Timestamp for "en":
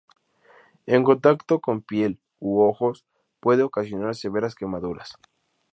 0.87-1.03